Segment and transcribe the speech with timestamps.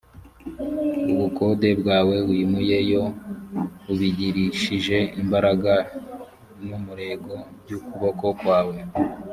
[1.13, 3.03] ubukonde bwawe, wimuyeyo
[3.91, 5.73] ubigirishije imbaraga
[6.67, 8.77] n’umurego by’ukuboko kwawe!